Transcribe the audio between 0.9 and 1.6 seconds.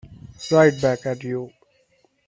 at you.